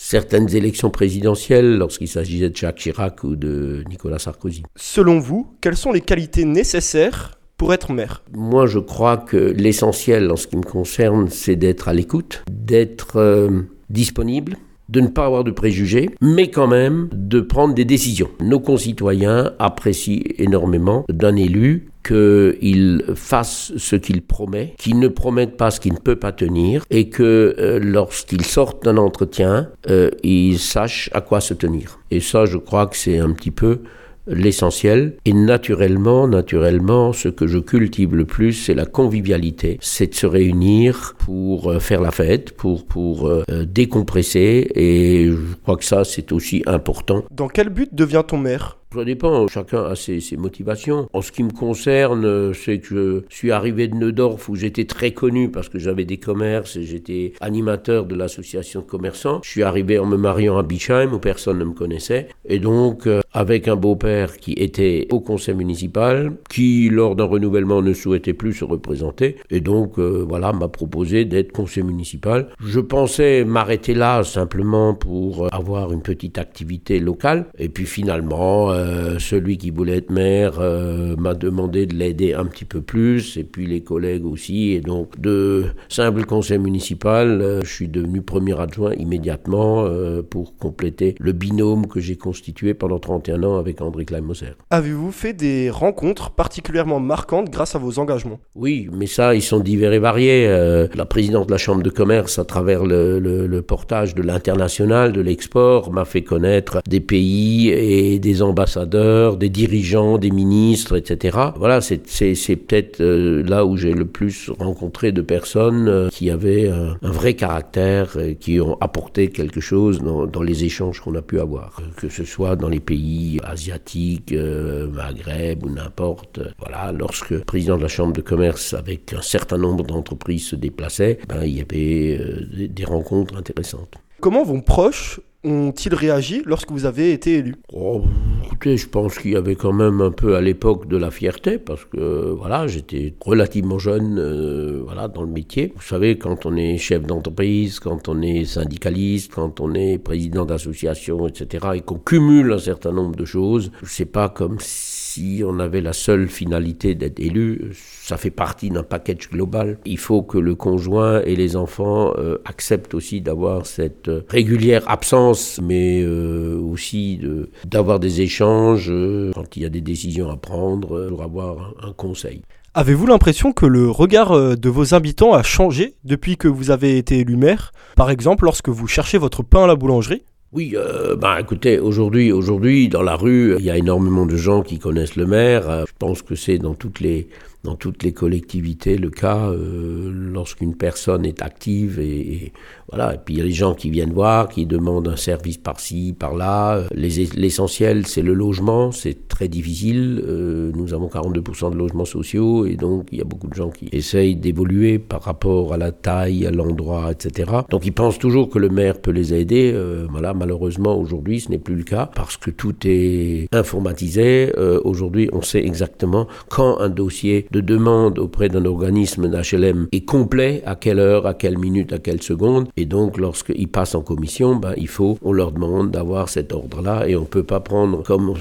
certaines 0.00 0.54
élections 0.54 0.90
présidentielles 0.90 1.76
lorsqu'il 1.76 2.06
s'agissait 2.06 2.50
de 2.50 2.56
Jacques 2.56 2.76
Chirac 2.76 3.24
ou 3.24 3.34
de 3.34 3.82
Nicolas 3.90 4.20
Sarkozy. 4.20 4.62
Selon 4.76 5.18
vous, 5.18 5.48
quelles 5.60 5.76
sont 5.76 5.90
les 5.90 6.00
qualités 6.00 6.44
nécessaires 6.44 7.40
pour 7.56 7.74
être 7.74 7.92
maire 7.92 8.22
Moi, 8.32 8.66
je 8.66 8.78
crois 8.78 9.16
que 9.16 9.36
l'essentiel 9.36 10.30
en 10.30 10.36
ce 10.36 10.46
qui 10.46 10.56
me 10.56 10.62
concerne, 10.62 11.28
c'est 11.30 11.56
d'être 11.56 11.88
à 11.88 11.92
l'écoute, 11.92 12.44
d'être 12.48 13.16
euh, 13.16 13.62
disponible, 13.90 14.56
de 14.88 15.00
ne 15.00 15.08
pas 15.08 15.26
avoir 15.26 15.44
de 15.44 15.50
préjugés, 15.50 16.10
mais 16.20 16.50
quand 16.50 16.66
même 16.66 17.08
de 17.12 17.40
prendre 17.40 17.74
des 17.74 17.84
décisions. 17.84 18.30
Nos 18.40 18.60
concitoyens 18.60 19.52
apprécient 19.58 20.22
énormément 20.38 21.04
d'un 21.08 21.36
élu 21.36 21.88
qu'il 22.06 23.04
fasse 23.14 23.72
ce 23.76 23.96
qu'il 23.96 24.22
promet, 24.22 24.74
qu'il 24.78 24.98
ne 24.98 25.08
promette 25.08 25.56
pas 25.56 25.70
ce 25.70 25.78
qu'il 25.78 25.92
ne 25.92 25.98
peut 25.98 26.16
pas 26.16 26.32
tenir, 26.32 26.84
et 26.90 27.10
que 27.10 27.54
euh, 27.58 27.78
lorsqu'il 27.82 28.44
sort 28.44 28.80
d'un 28.82 28.96
entretien, 28.96 29.68
euh, 29.90 30.10
il 30.22 30.58
sache 30.58 31.10
à 31.12 31.20
quoi 31.20 31.40
se 31.40 31.52
tenir. 31.52 31.98
Et 32.10 32.20
ça, 32.20 32.46
je 32.46 32.56
crois 32.56 32.86
que 32.86 32.96
c'est 32.96 33.18
un 33.18 33.32
petit 33.32 33.50
peu 33.50 33.80
l'essentiel. 34.28 35.14
Et 35.24 35.32
naturellement, 35.32 36.28
naturellement, 36.28 37.12
ce 37.12 37.28
que 37.28 37.46
je 37.46 37.58
cultive 37.58 38.14
le 38.14 38.24
plus, 38.24 38.52
c'est 38.52 38.74
la 38.74 38.86
convivialité. 38.86 39.78
C'est 39.80 40.08
de 40.08 40.14
se 40.14 40.26
réunir 40.26 41.14
pour 41.18 41.70
euh, 41.70 41.78
faire 41.78 42.00
la 42.00 42.10
fête, 42.10 42.52
pour, 42.52 42.86
pour 42.86 43.28
euh, 43.28 43.44
décompresser. 43.66 44.70
Et 44.74 45.26
je 45.26 45.54
crois 45.62 45.76
que 45.76 45.84
ça, 45.84 46.04
c'est 46.04 46.32
aussi 46.32 46.62
important. 46.66 47.24
Dans 47.30 47.48
quel 47.48 47.68
but 47.68 47.94
devient-on 47.94 48.38
maire? 48.38 48.78
Ça 48.94 49.04
dépend, 49.04 49.46
chacun 49.48 49.84
a 49.84 49.94
ses, 49.94 50.20
motivations. 50.38 51.08
En 51.12 51.20
ce 51.20 51.30
qui 51.30 51.42
me 51.42 51.50
concerne, 51.50 52.54
c'est 52.54 52.78
que 52.78 53.24
je 53.28 53.34
suis 53.34 53.50
arrivé 53.50 53.86
de 53.86 53.94
Neudorf 53.94 54.48
où 54.48 54.56
j'étais 54.56 54.86
très 54.86 55.10
connu 55.10 55.50
parce 55.50 55.68
que 55.68 55.78
j'avais 55.78 56.06
des 56.06 56.16
commerces 56.16 56.76
et 56.76 56.84
j'étais 56.84 57.34
animateur 57.40 58.06
de 58.06 58.14
l'association 58.14 58.80
de 58.80 58.86
commerçants. 58.86 59.40
Je 59.44 59.50
suis 59.50 59.62
arrivé 59.62 59.98
en 59.98 60.06
me 60.06 60.16
mariant 60.16 60.56
à 60.56 60.62
Bischheim 60.62 61.12
où 61.12 61.18
personne 61.18 61.58
ne 61.58 61.64
me 61.64 61.72
connaissait. 61.72 62.28
Et 62.46 62.58
donc, 62.58 63.06
euh, 63.06 63.20
avec 63.32 63.68
un 63.68 63.76
beau-père 63.76 64.38
qui 64.38 64.52
était 64.52 65.06
au 65.10 65.20
conseil 65.20 65.54
municipal, 65.54 66.32
qui 66.48 66.88
lors 66.88 67.14
d'un 67.14 67.24
renouvellement 67.24 67.82
ne 67.82 67.92
souhaitait 67.92 68.32
plus 68.32 68.54
se 68.54 68.64
représenter, 68.64 69.36
et 69.50 69.60
donc, 69.60 69.98
euh, 69.98 70.24
voilà, 70.26 70.52
m'a 70.52 70.68
proposé 70.68 71.26
d'être 71.26 71.52
conseiller 71.52 71.84
municipal. 71.84 72.48
Je 72.64 72.80
pensais 72.80 73.44
m'arrêter 73.44 73.94
là 73.94 74.24
simplement 74.24 74.94
pour 74.94 75.44
euh, 75.44 75.48
avoir 75.52 75.92
une 75.92 76.02
petite 76.02 76.38
activité 76.38 77.00
locale. 77.00 77.46
Et 77.58 77.68
puis 77.68 77.84
finalement, 77.84 78.72
euh, 78.78 79.18
celui 79.18 79.58
qui 79.58 79.70
voulait 79.70 79.96
être 79.96 80.10
maire 80.10 80.58
euh, 80.60 81.16
m'a 81.16 81.34
demandé 81.34 81.86
de 81.86 81.94
l'aider 81.94 82.34
un 82.34 82.44
petit 82.44 82.64
peu 82.64 82.80
plus, 82.80 83.36
et 83.36 83.44
puis 83.44 83.66
les 83.66 83.82
collègues 83.82 84.24
aussi. 84.24 84.70
Et 84.72 84.80
donc, 84.80 85.20
de 85.20 85.64
simple 85.88 86.24
conseil 86.24 86.58
municipal, 86.58 87.40
euh, 87.40 87.60
je 87.62 87.68
suis 87.68 87.88
devenu 87.88 88.22
premier 88.22 88.58
adjoint 88.60 88.94
immédiatement 88.94 89.86
pour 90.30 90.56
compléter 90.56 91.14
le 91.18 91.32
binôme 91.32 91.86
que 91.86 92.00
j'ai 92.00 92.16
constitué 92.16 92.74
pendant 92.74 92.98
31 92.98 93.42
ans 93.42 93.58
avec 93.58 93.80
André 93.80 94.04
Klein-Moser. 94.04 94.52
Avez-vous 94.70 95.12
fait 95.12 95.32
des 95.32 95.70
rencontres 95.70 96.30
particulièrement 96.30 97.00
marquantes 97.00 97.50
grâce 97.50 97.74
à 97.74 97.78
vos 97.78 97.98
engagements? 97.98 98.38
Oui, 98.54 98.88
mais 98.92 99.06
ça, 99.06 99.34
ils 99.34 99.42
sont 99.42 99.60
divers 99.60 99.92
et 99.92 99.98
variés. 99.98 100.46
la 100.94 101.06
présidente 101.06 101.46
de 101.46 101.52
la 101.52 101.58
Chambre 101.58 101.82
de 101.82 101.90
commerce, 101.90 102.38
à 102.38 102.44
travers 102.44 102.84
le, 102.84 103.18
le 103.18 103.62
portage 103.62 104.14
de 104.14 104.22
l'international, 104.22 105.12
de 105.12 105.20
l'export, 105.20 105.92
m'a 105.92 106.04
fait 106.04 106.22
connaître 106.22 106.80
des 106.88 107.00
pays 107.00 107.70
et 107.70 108.18
des 108.18 108.42
ambassadeurs 108.68 109.38
des 109.38 109.48
dirigeants, 109.48 110.18
des 110.18 110.30
ministres, 110.30 110.96
etc. 110.96 111.38
Voilà, 111.56 111.80
c'est 111.80 111.96
peut-être 111.96 113.00
euh, 113.00 113.42
là 113.42 113.64
où 113.64 113.78
j'ai 113.78 113.92
le 113.92 114.04
plus 114.04 114.50
rencontré 114.58 115.10
de 115.10 115.22
personnes 115.22 115.88
euh, 115.88 116.08
qui 116.10 116.28
avaient 116.28 116.68
un 116.68 117.10
vrai 117.10 117.34
caractère, 117.34 118.16
qui 118.40 118.60
ont 118.60 118.76
apporté 118.80 119.30
quelque 119.30 119.60
chose 119.60 120.00
dans, 120.02 120.42
les 120.42 120.64
échanges 120.64 121.00
qu'on 121.00 121.14
a 121.14 121.22
pu 121.22 121.40
avoir, 121.40 121.80
que 121.96 122.08
ce 122.08 122.24
soit 122.24 122.56
dans 122.56 122.68
les 122.68 122.80
pays 122.80 123.40
asiatiques, 123.44 124.32
euh, 124.32 124.88
Maghreb 124.88 125.64
ou 125.64 125.70
n'importe. 125.70 126.40
Voilà, 126.58 126.92
lorsque 126.92 127.30
le 127.30 127.40
président 127.40 127.76
de 127.76 127.82
la 127.82 127.88
Chambre 127.88 128.12
de 128.12 128.20
commerce 128.20 128.74
avec 128.74 129.14
un 129.14 129.22
certain 129.22 129.58
nombre 129.58 129.84
d'entreprises 129.84 130.48
se 130.48 130.56
déplaçait, 130.56 131.18
ben, 131.28 131.42
il 131.42 131.56
y 131.56 131.60
avait 131.60 132.68
des 132.68 132.84
rencontres 132.84 133.36
intéressantes. 133.36 133.94
Comment 134.20 134.44
vos 134.44 134.60
proches 134.60 135.20
ont-ils 135.50 135.94
réagi 135.94 136.42
lorsque 136.44 136.70
vous 136.70 136.84
avez 136.84 137.12
été 137.12 137.34
élu 137.36 137.56
Oh, 137.72 138.02
écoutez, 138.44 138.76
je 138.76 138.88
pense 138.88 139.18
qu'il 139.18 139.32
y 139.32 139.36
avait 139.36 139.56
quand 139.56 139.72
même 139.72 140.00
un 140.00 140.10
peu 140.10 140.36
à 140.36 140.40
l'époque 140.40 140.88
de 140.88 140.96
la 140.96 141.10
fierté 141.10 141.58
parce 141.58 141.84
que 141.84 142.34
voilà, 142.36 142.66
j'étais 142.66 143.14
relativement 143.20 143.78
jeune 143.78 144.18
euh, 144.18 144.82
voilà, 144.84 145.08
dans 145.08 145.22
le 145.22 145.30
métier. 145.30 145.72
Vous 145.76 145.82
savez, 145.82 146.18
quand 146.18 146.46
on 146.46 146.56
est 146.56 146.76
chef 146.78 147.02
d'entreprise, 147.02 147.80
quand 147.80 148.08
on 148.08 148.20
est 148.22 148.44
syndicaliste, 148.44 149.32
quand 149.34 149.60
on 149.60 149.74
est 149.74 149.98
président 149.98 150.44
d'association, 150.44 151.26
etc., 151.26 151.68
et 151.74 151.80
qu'on 151.80 151.98
cumule 151.98 152.52
un 152.52 152.58
certain 152.58 152.92
nombre 152.92 153.16
de 153.16 153.24
choses, 153.24 153.70
c'est 153.84 154.04
pas 154.04 154.28
comme 154.28 154.58
si 154.60 154.97
on 155.44 155.58
avait 155.58 155.80
la 155.80 155.92
seule 155.92 156.28
finalité 156.28 156.94
d'être 156.94 157.20
élu. 157.20 157.72
Ça 158.02 158.16
fait 158.16 158.30
partie 158.30 158.70
d'un 158.70 158.82
package 158.82 159.30
global. 159.30 159.78
Il 159.84 159.98
faut 159.98 160.22
que 160.22 160.38
le 160.38 160.54
conjoint 160.54 161.20
et 161.22 161.36
les 161.36 161.56
enfants 161.56 162.12
euh, 162.18 162.38
acceptent 162.44 162.94
aussi 162.94 163.20
d'avoir 163.20 163.66
cette 163.66 164.10
régulière 164.28 164.82
absence, 164.86 165.60
mais 165.62 166.02
euh, 166.02 166.58
aussi 166.60 167.20
d'avoir 167.66 168.00
des 168.00 168.20
échanges 168.20 168.90
euh, 168.90 169.32
quand 169.34 169.56
il 169.56 169.62
y 169.62 169.66
a 169.66 169.68
des 169.68 169.80
décisions 169.80 170.30
à 170.30 170.36
prendre, 170.36 170.96
euh, 170.96 171.08
pour 171.08 171.22
avoir 171.22 171.74
un, 171.82 171.92
conseil. 171.92 172.42
Avez-vous 172.74 173.06
l'impression 173.06 173.52
que 173.52 173.66
le 173.66 173.90
regard 173.90 174.32
euh, 174.32 174.54
de 174.54 174.68
vos 174.68 174.94
habitants 174.94 175.32
a 175.32 175.42
changé 175.42 175.94
depuis 176.04 176.36
que 176.36 176.48
vous 176.48 176.70
avez 176.70 176.98
été 176.98 177.18
élu 177.18 177.36
maire? 177.36 177.72
Par 177.96 178.10
exemple, 178.10 178.44
lorsque 178.44 178.68
vous 178.68 178.86
cherchez 178.86 179.18
votre 179.18 179.42
pain 179.42 179.64
à 179.64 179.66
la 179.66 179.76
boulangerie 179.76 180.22
Oui, 180.52 180.72
euh, 180.76 181.14
bah 181.14 181.38
écoutez, 181.40 181.78
aujourd'hui, 181.78 182.32
aujourd'hui, 182.32 182.88
dans 182.88 183.02
la 183.02 183.16
rue, 183.16 183.56
il 183.58 183.64
y 183.66 183.70
a 183.70 183.76
énormément 183.76 184.24
de 184.24 184.36
gens 184.36 184.62
qui 184.62 184.78
connaissent 184.78 185.16
le 185.16 185.26
maire. 185.26 185.68
Euh, 185.68 185.84
Je 185.86 185.92
pense 185.98 186.22
que 186.22 186.34
c'est 186.34 186.56
dans 186.58 186.74
toutes 186.74 187.00
les 187.00 187.28
dans 187.64 187.74
toutes 187.74 188.04
les 188.04 188.12
collectivités 188.12 188.96
le 188.96 189.10
cas 189.10 189.48
euh, 189.50 190.12
lorsqu'une 190.14 190.76
personne 190.76 191.26
est 191.26 191.42
active 191.42 191.98
et, 191.98 192.52
voilà. 192.88 193.14
Et 193.14 193.18
puis 193.22 193.34
il 193.34 193.38
y 193.38 193.40
a 193.40 193.44
les 193.44 193.50
gens 193.50 193.74
qui 193.74 193.90
viennent 193.90 194.12
voir, 194.12 194.48
qui 194.48 194.64
demandent 194.64 195.08
un 195.08 195.16
service 195.16 195.58
par-ci, 195.58 196.14
par-là. 196.18 196.76
Euh, 196.76 196.84
les- 196.94 197.26
L'essentiel, 197.36 198.06
c'est 198.06 198.22
le 198.22 198.32
logement. 198.32 198.92
C'est 198.92 199.26
très 199.26 199.48
difficile. 199.48 200.22
Euh, 200.26 200.70
nous 200.76 200.94
avons 200.94 201.08
42% 201.08 201.70
de 201.70 201.76
logements 201.76 202.04
sociaux 202.04 202.64
et 202.64 202.76
donc 202.76 203.08
il 203.10 203.18
y 203.18 203.20
a 203.20 203.24
beaucoup 203.24 203.48
de 203.48 203.54
gens 203.54 203.70
qui 203.70 203.88
essayent 203.92 204.36
d'évoluer 204.36 205.00
par 205.00 205.22
rapport 205.22 205.74
à 205.74 205.76
la 205.76 205.90
taille, 205.90 206.46
à 206.46 206.52
l'endroit, 206.52 207.10
etc. 207.10 207.50
Donc 207.70 207.84
ils 207.84 207.92
pensent 207.92 208.20
toujours 208.20 208.48
que 208.50 208.60
le 208.60 208.68
maire 208.68 209.00
peut 209.02 209.10
les 209.10 209.34
aider. 209.34 209.72
Euh, 209.74 210.06
voilà, 210.08 210.32
malheureusement 210.38 210.96
aujourd'hui, 210.96 211.40
ce 211.40 211.50
n'est 211.50 211.58
plus 211.58 211.74
le 211.74 211.84
cas 211.84 212.08
parce 212.14 212.36
que 212.36 212.50
tout 212.50 212.74
est 212.84 213.48
informatisé. 213.52 214.52
Euh, 214.56 214.80
aujourd'hui, 214.84 215.28
on 215.32 215.42
sait 215.42 215.64
exactement 215.64 216.26
quand 216.48 216.78
un 216.80 216.88
dossier 216.88 217.46
de 217.50 217.60
demande 217.60 218.18
auprès 218.18 218.48
d'un 218.48 218.64
organisme 218.64 219.28
d'HLM 219.28 219.88
est 219.92 220.04
complet, 220.04 220.62
à 220.64 220.76
quelle 220.76 221.00
heure, 221.00 221.26
à 221.26 221.34
quelle 221.34 221.58
minute, 221.58 221.92
à 221.92 221.98
quelle 221.98 222.22
seconde. 222.22 222.68
Et 222.76 222.86
donc, 222.86 223.18
lorsqu'ils 223.18 223.68
passent 223.68 223.94
en 223.94 224.02
commission, 224.02 224.56
ben, 224.56 224.74
il 224.76 224.88
faut, 224.88 225.18
on 225.22 225.32
leur 225.32 225.52
demande 225.52 225.90
d'avoir 225.90 226.28
cet 226.28 226.52
ordre-là 226.52 227.08
et 227.08 227.16
on 227.16 227.22
ne 227.22 227.26
peut 227.26 227.42
pas 227.42 227.60
prendre 227.60 228.02
comme 228.02 228.34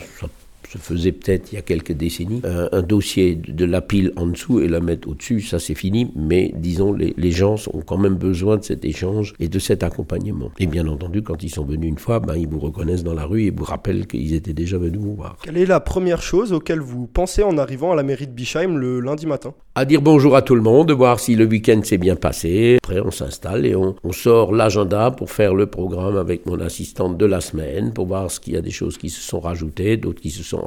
se 0.77 0.83
faisait 0.83 1.11
peut-être 1.11 1.51
il 1.51 1.55
y 1.55 1.57
a 1.57 1.61
quelques 1.61 1.91
décennies, 1.91 2.41
un, 2.43 2.69
un 2.71 2.81
dossier 2.81 3.35
de, 3.35 3.65
la 3.65 3.81
pile 3.81 4.13
en 4.15 4.27
dessous 4.27 4.59
et 4.59 4.67
la 4.67 4.79
mettre 4.79 5.09
au-dessus, 5.09 5.41
ça 5.41 5.59
c'est 5.59 5.75
fini, 5.75 6.11
mais 6.15 6.53
disons, 6.55 6.93
les, 6.93 7.13
les 7.17 7.31
gens 7.31 7.55
ont 7.73 7.81
quand 7.81 7.97
même 7.97 8.15
besoin 8.15 8.57
de 8.57 8.63
cet 8.63 8.85
échange 8.85 9.33
et 9.39 9.47
de 9.47 9.59
cet 9.59 9.83
accompagnement. 9.83 10.51
Et 10.59 10.67
bien 10.67 10.87
entendu, 10.87 11.21
quand 11.21 11.43
ils 11.43 11.49
sont 11.49 11.65
venus 11.65 11.89
une 11.89 11.97
fois, 11.97 12.19
ben, 12.19 12.35
ils 12.35 12.47
vous 12.47 12.59
reconnaissent 12.59 13.03
dans 13.03 13.13
la 13.13 13.25
rue 13.25 13.43
et 13.43 13.51
vous 13.51 13.63
rappellent 13.63 14.07
qu'ils 14.07 14.33
étaient 14.33 14.53
déjà 14.53 14.77
venus 14.77 14.99
vous 14.99 15.15
voir. 15.15 15.37
Quelle 15.43 15.57
est 15.57 15.65
la 15.65 15.79
première 15.79 16.21
chose 16.21 16.53
auquel 16.53 16.79
vous 16.79 17.07
pensez 17.07 17.43
en 17.43 17.57
arrivant 17.57 17.91
à 17.91 17.95
la 17.95 18.03
mairie 18.03 18.27
de 18.27 18.31
Bischheim 18.31 18.77
le 18.77 18.99
lundi 18.99 19.25
matin? 19.25 19.53
À 19.75 19.85
dire 19.85 20.01
bonjour 20.01 20.35
à 20.35 20.41
tout 20.41 20.55
le 20.55 20.61
monde, 20.61 20.87
de 20.87 20.93
voir 20.93 21.19
si 21.19 21.35
le 21.35 21.45
week-end 21.45 21.81
s'est 21.83 21.99
bien 21.99 22.15
passé. 22.15 22.77
Après, 22.83 22.99
on 22.99 23.11
s'installe 23.11 23.65
et 23.65 23.75
on, 23.75 23.95
on 24.03 24.11
sort 24.11 24.51
l'agenda 24.51 25.11
pour 25.11 25.29
faire 25.29 25.53
le 25.53 25.67
programme 25.67 26.17
avec 26.17 26.45
mon 26.47 26.59
assistante 26.59 27.17
de 27.17 27.25
la 27.25 27.41
semaine, 27.41 27.93
pour 27.93 28.07
voir 28.07 28.31
s'il 28.31 28.53
y 28.53 28.57
a 28.57 28.61
des 28.61 28.71
choses 28.71 28.97
qui 28.97 29.09
se 29.09 29.21
sont 29.21 29.39
rajoutées, 29.39 29.97
d'autres 29.97 30.21
qui 30.21 30.31
se 30.31 30.43
sont 30.43 30.57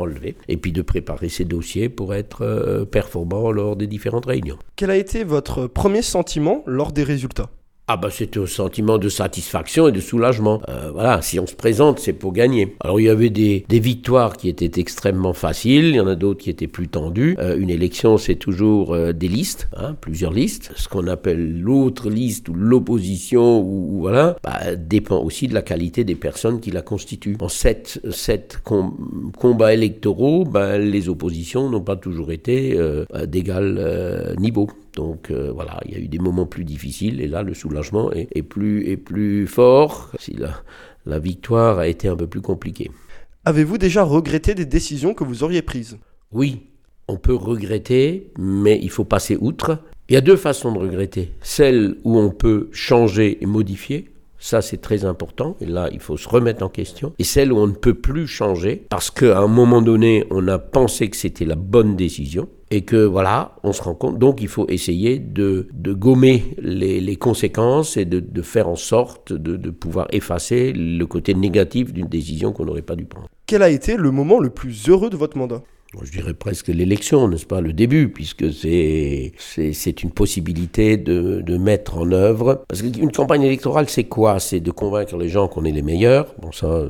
et 0.48 0.56
puis 0.56 0.72
de 0.72 0.82
préparer 0.82 1.28
ces 1.28 1.44
dossiers 1.44 1.88
pour 1.88 2.14
être 2.14 2.42
euh, 2.42 2.84
performant 2.84 3.50
lors 3.50 3.76
des 3.76 3.86
différentes 3.86 4.26
réunions. 4.26 4.58
Quel 4.76 4.90
a 4.90 4.96
été 4.96 5.24
votre 5.24 5.66
premier 5.66 6.02
sentiment 6.02 6.62
lors 6.66 6.92
des 6.92 7.02
résultats? 7.02 7.50
Ah 7.92 7.96
bah 7.96 8.08
c'est 8.12 8.36
un 8.36 8.46
sentiment 8.46 8.98
de 8.98 9.08
satisfaction 9.08 9.88
et 9.88 9.90
de 9.90 9.98
soulagement. 9.98 10.62
Euh, 10.68 10.92
voilà, 10.92 11.22
si 11.22 11.40
on 11.40 11.46
se 11.48 11.56
présente, 11.56 11.98
c'est 11.98 12.12
pour 12.12 12.32
gagner. 12.32 12.76
Alors 12.78 13.00
il 13.00 13.06
y 13.06 13.08
avait 13.08 13.30
des, 13.30 13.64
des 13.68 13.80
victoires 13.80 14.36
qui 14.36 14.48
étaient 14.48 14.80
extrêmement 14.80 15.32
faciles, 15.32 15.86
il 15.86 15.94
y 15.96 16.00
en 16.00 16.06
a 16.06 16.14
d'autres 16.14 16.40
qui 16.40 16.50
étaient 16.50 16.68
plus 16.68 16.86
tendues. 16.86 17.34
Euh, 17.40 17.58
une 17.58 17.68
élection, 17.68 18.16
c'est 18.16 18.36
toujours 18.36 18.94
euh, 18.94 19.12
des 19.12 19.26
listes, 19.26 19.68
hein, 19.76 19.96
plusieurs 20.00 20.32
listes. 20.32 20.70
Ce 20.76 20.86
qu'on 20.88 21.08
appelle 21.08 21.60
l'autre 21.60 22.10
liste 22.10 22.48
ou 22.48 22.54
l'opposition 22.54 23.58
ou, 23.60 23.96
ou 23.96 24.00
voilà, 24.02 24.36
bah, 24.44 24.76
dépend 24.76 25.18
aussi 25.24 25.48
de 25.48 25.54
la 25.54 25.62
qualité 25.62 26.04
des 26.04 26.14
personnes 26.14 26.60
qui 26.60 26.70
la 26.70 26.82
constituent. 26.82 27.38
En 27.40 27.48
sept, 27.48 28.00
sept 28.12 28.60
com- 28.62 28.94
combats 29.36 29.74
électoraux, 29.74 30.44
bah, 30.44 30.78
les 30.78 31.08
oppositions 31.08 31.68
n'ont 31.68 31.80
pas 31.80 31.96
toujours 31.96 32.30
été 32.30 32.76
euh, 32.78 33.04
d'égal 33.26 33.78
euh, 33.80 34.36
niveau. 34.36 34.68
Donc 34.94 35.30
euh, 35.30 35.52
voilà, 35.52 35.80
il 35.86 35.92
y 35.92 35.96
a 35.96 35.98
eu 35.98 36.08
des 36.08 36.18
moments 36.18 36.46
plus 36.46 36.64
difficiles 36.64 37.20
et 37.20 37.28
là 37.28 37.42
le 37.42 37.54
soulagement 37.54 38.12
est, 38.12 38.28
est 38.34 38.42
plus, 38.42 38.88
est 38.88 38.96
plus 38.96 39.46
fort 39.46 40.10
si 40.18 40.34
la, 40.34 40.50
la 41.06 41.18
victoire 41.18 41.78
a 41.78 41.86
été 41.86 42.08
un 42.08 42.16
peu 42.16 42.26
plus 42.26 42.40
compliquée. 42.40 42.90
Avez-vous 43.44 43.78
déjà 43.78 44.02
regretté 44.02 44.54
des 44.54 44.66
décisions 44.66 45.14
que 45.14 45.24
vous 45.24 45.44
auriez 45.44 45.62
prises? 45.62 45.98
Oui, 46.32 46.66
on 47.08 47.16
peut 47.16 47.34
regretter, 47.34 48.32
mais 48.38 48.78
il 48.82 48.90
faut 48.90 49.04
passer 49.04 49.36
outre. 49.40 49.78
Il 50.08 50.14
y 50.14 50.16
a 50.16 50.20
deux 50.20 50.36
façons 50.36 50.72
de 50.72 50.78
regretter. 50.78 51.32
Celle 51.40 51.96
où 52.04 52.18
on 52.18 52.30
peut 52.30 52.68
changer 52.72 53.42
et 53.42 53.46
modifier, 53.46 54.10
ça 54.38 54.60
c'est 54.60 54.80
très 54.80 55.04
important, 55.04 55.56
et 55.60 55.66
là 55.66 55.88
il 55.92 56.00
faut 56.00 56.16
se 56.16 56.28
remettre 56.28 56.64
en 56.64 56.68
question. 56.68 57.12
Et 57.18 57.24
celle 57.24 57.52
où 57.52 57.58
on 57.58 57.66
ne 57.66 57.72
peut 57.72 57.94
plus 57.94 58.26
changer, 58.26 58.86
parce 58.88 59.10
qu'à 59.10 59.38
un 59.38 59.46
moment 59.46 59.82
donné, 59.82 60.26
on 60.30 60.46
a 60.48 60.58
pensé 60.58 61.08
que 61.08 61.16
c'était 61.16 61.44
la 61.44 61.56
bonne 61.56 61.96
décision, 61.96 62.48
et 62.70 62.82
que 62.82 63.04
voilà, 63.04 63.56
on 63.64 63.72
se 63.72 63.82
rend 63.82 63.94
compte. 63.94 64.18
Donc 64.18 64.40
il 64.40 64.48
faut 64.48 64.66
essayer 64.68 65.18
de, 65.18 65.68
de 65.72 65.92
gommer 65.92 66.54
les, 66.58 67.00
les 67.00 67.16
conséquences 67.16 67.96
et 67.96 68.04
de, 68.04 68.20
de 68.20 68.42
faire 68.42 68.68
en 68.68 68.76
sorte 68.76 69.32
de, 69.32 69.56
de 69.56 69.70
pouvoir 69.70 70.06
effacer 70.12 70.72
le 70.72 71.04
côté 71.04 71.34
négatif 71.34 71.92
d'une 71.92 72.08
décision 72.08 72.52
qu'on 72.52 72.64
n'aurait 72.64 72.82
pas 72.82 72.96
dû 72.96 73.04
prendre. 73.04 73.28
Quel 73.46 73.62
a 73.62 73.70
été 73.70 73.96
le 73.96 74.10
moment 74.10 74.38
le 74.38 74.50
plus 74.50 74.88
heureux 74.88 75.10
de 75.10 75.16
votre 75.16 75.36
mandat? 75.36 75.62
Je 76.04 76.12
dirais 76.12 76.34
presque 76.34 76.68
l'élection, 76.68 77.26
n'est-ce 77.26 77.46
pas, 77.46 77.60
le 77.60 77.72
début, 77.72 78.10
puisque 78.10 78.52
c'est 78.52 79.32
c'est 79.38 79.72
c'est 79.72 80.04
une 80.04 80.12
possibilité 80.12 80.96
de, 80.96 81.40
de 81.40 81.58
mettre 81.58 81.98
en 81.98 82.12
œuvre. 82.12 82.62
Parce 82.68 82.80
qu'une 82.82 83.10
campagne 83.10 83.42
électorale, 83.42 83.88
c'est 83.88 84.04
quoi? 84.04 84.38
C'est 84.38 84.60
de 84.60 84.70
convaincre 84.70 85.16
les 85.16 85.28
gens 85.28 85.48
qu'on 85.48 85.64
est 85.64 85.72
les 85.72 85.82
meilleurs. 85.82 86.32
Bon, 86.40 86.52
ça, 86.52 86.84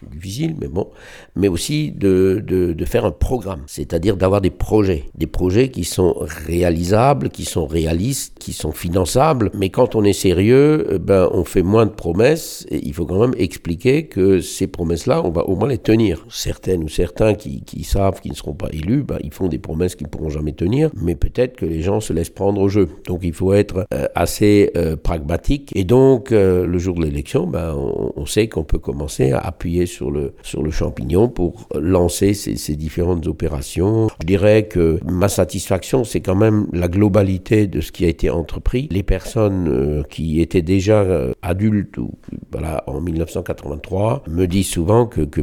c'est 0.00 0.10
difficile, 0.10 0.54
mais 0.60 0.68
bon. 0.68 0.88
Mais 1.36 1.48
aussi 1.48 1.90
de, 1.92 2.42
de, 2.46 2.84
faire 2.84 3.04
un 3.04 3.10
programme, 3.10 3.62
c'est-à-dire 3.66 4.16
d'avoir 4.16 4.40
des 4.40 4.50
projets. 4.50 5.04
Des 5.14 5.26
projets 5.26 5.68
qui 5.68 5.84
sont 5.84 6.14
réalisables, 6.18 7.28
qui 7.28 7.44
sont 7.44 7.66
réalistes, 7.66 8.38
qui 8.38 8.52
sont 8.52 8.72
finançables. 8.72 9.50
Mais 9.54 9.68
quand 9.68 9.94
on 9.94 10.04
est 10.04 10.12
sérieux, 10.12 10.86
eh 10.90 10.98
ben, 10.98 11.28
on 11.32 11.44
fait 11.44 11.62
moins 11.62 11.84
de 11.84 11.90
promesses 11.90 12.66
et 12.70 12.80
il 12.86 12.94
faut 12.94 13.04
quand 13.04 13.20
même 13.20 13.34
expliquer 13.36 14.06
que 14.06 14.40
ces 14.40 14.66
promesses-là, 14.66 15.22
on 15.24 15.30
va 15.30 15.44
au 15.44 15.56
moins 15.56 15.68
les 15.68 15.78
tenir. 15.78 16.24
Certaines 16.30 16.84
ou 16.84 16.88
certains 16.88 17.34
qui, 17.34 17.62
savent 17.84 18.20
qu'ils 18.20 18.32
ne 18.32 18.36
seront 18.36 18.54
pas 18.54 18.68
élus, 18.72 19.02
ben, 19.02 19.18
ils 19.22 19.32
font 19.32 19.48
des 19.48 19.58
promesses 19.58 19.94
qu'ils 19.94 20.06
ne 20.06 20.10
pourront 20.10 20.30
jamais 20.30 20.52
tenir, 20.52 20.90
mais 20.94 21.14
peut-être 21.14 21.56
que 21.56 21.66
les 21.66 21.82
gens 21.82 22.00
se 22.00 22.12
laissent 22.12 22.30
prendre 22.30 22.60
au 22.60 22.68
jeu. 22.68 22.88
Donc 23.06 23.20
il 23.22 23.32
faut 23.32 23.52
être 23.52 23.86
euh, 23.92 24.06
assez 24.14 24.70
euh, 24.76 24.96
pragmatique. 24.96 25.72
Et 25.74 25.84
donc, 25.84 26.32
euh, 26.32 26.66
le 26.66 26.78
jour 26.78 26.96
de 26.96 27.04
l'élection, 27.04 27.46
ben, 27.46 27.74
on 27.74 28.26
sait 28.26 28.48
qu'on 28.48 28.64
peut 28.64 28.78
commencer 28.78 29.32
à 29.32 29.38
appuyer 29.38 29.67
sur 29.86 30.10
le, 30.10 30.32
sur 30.42 30.62
le 30.62 30.70
champignon 30.70 31.28
pour 31.28 31.68
lancer 31.74 32.34
ces, 32.34 32.76
différentes 32.76 33.26
opérations. 33.26 34.08
Je 34.20 34.26
dirais 34.26 34.64
que 34.64 35.00
ma 35.04 35.28
satisfaction, 35.28 36.04
c'est 36.04 36.20
quand 36.20 36.36
même 36.36 36.66
la 36.72 36.88
globalité 36.88 37.66
de 37.66 37.80
ce 37.80 37.92
qui 37.92 38.04
a 38.04 38.08
été 38.08 38.30
entrepris. 38.30 38.88
Les 38.90 39.02
personnes 39.02 39.68
euh, 39.68 40.02
qui 40.08 40.40
étaient 40.40 40.62
déjà 40.62 41.00
euh, 41.00 41.32
adultes 41.42 41.96
voilà, 42.52 42.84
en 42.86 43.00
1983 43.00 44.22
me 44.28 44.46
disent 44.46 44.68
souvent 44.68 45.06
que, 45.06 45.22
que 45.22 45.40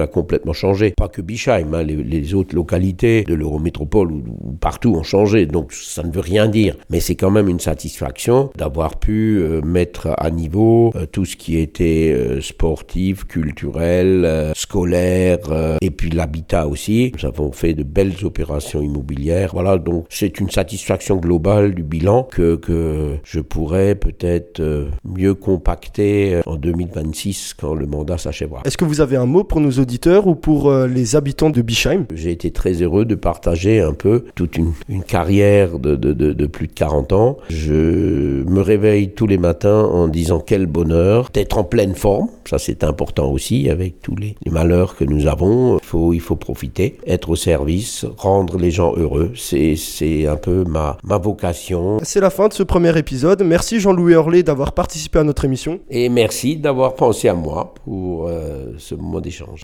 a 0.00 0.06
complètement 0.06 0.52
changé. 0.52 0.94
Pas 0.96 1.08
que 1.08 1.22
Bischheim, 1.22 1.74
hein, 1.74 1.82
les, 1.82 2.34
autres 2.34 2.54
localités 2.54 3.24
de 3.24 3.34
l'Eurométropole 3.34 4.12
ou, 4.12 4.22
ou 4.40 4.52
partout 4.52 4.94
ont 4.94 5.02
changé, 5.02 5.46
donc 5.46 5.72
ça 5.72 6.02
ne 6.02 6.10
veut 6.10 6.20
rien 6.20 6.48
dire. 6.48 6.76
Mais 6.88 7.00
c'est 7.00 7.14
quand 7.14 7.30
même 7.30 7.48
une 7.48 7.60
satisfaction 7.60 8.50
d'avoir 8.56 8.98
pu 8.98 9.38
euh, 9.38 9.60
mettre 9.62 10.14
à 10.16 10.30
niveau 10.30 10.92
tout 11.12 11.24
ce 11.24 11.36
qui 11.36 11.56
était 11.56 12.16
sportif, 12.40 13.24
culture, 13.24 13.50
culturel, 13.50 13.59
euh, 13.64 14.52
scolaire 14.54 15.38
euh, 15.50 15.76
et 15.80 15.90
puis 15.90 16.10
l'habitat 16.10 16.66
aussi. 16.66 17.12
Nous 17.20 17.28
avons 17.28 17.52
fait 17.52 17.74
de 17.74 17.82
belles 17.82 18.24
opérations 18.24 18.80
immobilières. 18.80 19.50
Voilà, 19.52 19.78
donc 19.78 20.06
c'est 20.08 20.40
une 20.40 20.50
satisfaction 20.50 21.16
globale 21.16 21.74
du 21.74 21.82
bilan 21.82 22.24
que, 22.24 22.56
que 22.56 23.16
je 23.24 23.40
pourrais 23.40 23.94
peut-être 23.94 24.60
euh, 24.60 24.88
mieux 25.04 25.34
compacter 25.34 26.40
en 26.46 26.56
2026 26.56 27.54
quand 27.58 27.74
le 27.74 27.86
mandat 27.86 28.18
s'achèvera. 28.18 28.62
Est-ce 28.64 28.78
que 28.78 28.84
vous 28.84 29.00
avez 29.00 29.16
un 29.16 29.26
mot 29.26 29.44
pour 29.44 29.60
nos 29.60 29.72
auditeurs 29.72 30.26
ou 30.26 30.34
pour 30.34 30.72
les 30.72 31.16
habitants 31.16 31.50
de 31.50 31.62
Bischheim 31.62 32.06
J'ai 32.14 32.30
été 32.30 32.50
très 32.50 32.72
heureux 32.82 33.04
de 33.04 33.14
partager 33.14 33.80
un 33.80 33.92
peu 33.92 34.24
toute 34.34 34.56
une, 34.56 34.72
une 34.88 35.02
carrière 35.02 35.78
de, 35.78 35.96
de, 35.96 36.12
de, 36.12 36.32
de 36.32 36.46
plus 36.46 36.66
de 36.66 36.72
40 36.72 37.12
ans. 37.12 37.36
Je 37.48 38.42
me 38.44 38.60
réveille 38.60 39.10
tous 39.12 39.26
les 39.26 39.38
matins 39.38 39.82
en 39.82 40.08
disant 40.08 40.40
quel 40.40 40.66
bonheur 40.66 41.30
d'être 41.32 41.58
en 41.58 41.64
pleine 41.64 41.94
forme. 41.94 42.28
Ça, 42.48 42.58
c'est 42.58 42.84
important 42.84 43.30
aussi 43.30 43.39
avec 43.70 44.00
tous 44.00 44.16
les, 44.16 44.36
les 44.44 44.50
malheurs 44.50 44.96
que 44.96 45.04
nous 45.04 45.26
avons. 45.26 45.78
Il 45.78 45.84
faut, 45.84 46.12
il 46.12 46.20
faut 46.20 46.36
profiter, 46.36 46.96
être 47.06 47.30
au 47.30 47.36
service, 47.36 48.04
rendre 48.16 48.58
les 48.58 48.70
gens 48.70 48.94
heureux. 48.96 49.32
C'est, 49.34 49.76
c'est 49.76 50.26
un 50.26 50.36
peu 50.36 50.64
ma, 50.64 50.98
ma 51.02 51.18
vocation. 51.18 51.98
C'est 52.02 52.20
la 52.20 52.30
fin 52.30 52.48
de 52.48 52.52
ce 52.52 52.62
premier 52.62 52.96
épisode. 52.98 53.42
Merci 53.42 53.80
Jean-Louis 53.80 54.14
Orlé 54.14 54.42
d'avoir 54.42 54.72
participé 54.72 55.18
à 55.18 55.24
notre 55.24 55.44
émission. 55.44 55.80
Et 55.90 56.08
merci 56.08 56.56
d'avoir 56.56 56.94
pensé 56.94 57.28
à 57.28 57.34
moi 57.34 57.74
pour 57.84 58.26
euh, 58.28 58.72
ce 58.78 58.94
moment 58.94 59.20
d'échange. 59.20 59.62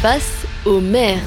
Face 0.00 0.46
au 0.64 0.80
maire. 0.80 1.20